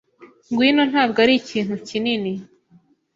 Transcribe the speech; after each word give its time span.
Ngwino, 0.49 0.83
ntabwo 0.91 1.17
arikintu 1.25 1.73
kinini. 1.87 2.31